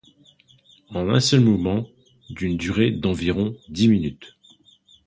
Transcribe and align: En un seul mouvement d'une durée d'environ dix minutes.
En 0.89 1.09
un 1.11 1.19
seul 1.19 1.41
mouvement 1.41 1.85
d'une 2.31 2.57
durée 2.57 2.89
d'environ 2.89 3.55
dix 3.69 3.87
minutes. 3.87 4.35